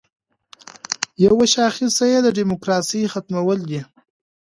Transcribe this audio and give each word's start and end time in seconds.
یوه 1.25 1.45
شاخصه 1.55 2.05
یې 2.13 2.19
د 2.23 2.27
دیموکراسۍ 2.39 3.01
ختمول 3.13 3.59
دي. 3.69 3.81